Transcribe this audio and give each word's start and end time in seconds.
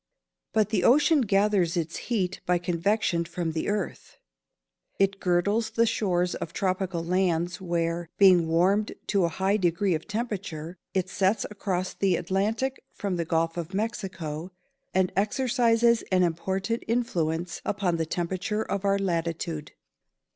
But 0.51 0.69
the 0.69 0.83
ocean 0.83 1.21
gathers 1.21 1.77
its 1.77 1.97
heat 2.09 2.41
by 2.47 2.57
convection 2.57 3.23
from 3.23 3.51
the 3.51 3.69
earth. 3.69 4.17
It 4.97 5.19
girdles 5.19 5.69
the 5.69 5.85
shores 5.85 6.33
of 6.33 6.53
tropical 6.53 7.03
lands 7.05 7.61
where, 7.61 8.09
being 8.17 8.47
warmed 8.47 8.95
to 9.05 9.25
a 9.25 9.29
high 9.29 9.57
degree 9.57 9.93
of 9.93 10.07
temperature, 10.07 10.79
it 10.95 11.07
sets 11.07 11.45
across 11.51 11.93
the 11.93 12.15
Atlantic 12.15 12.83
from 12.91 13.17
the 13.17 13.25
Gulf 13.25 13.57
of 13.57 13.75
Mexico, 13.75 14.49
and 14.91 15.11
exercises 15.15 16.03
an 16.11 16.23
important 16.23 16.81
influence 16.87 17.61
upon 17.63 17.97
the 17.97 18.05
temperature 18.07 18.63
of 18.63 18.83
our 18.83 18.97
latitude. 18.97 19.73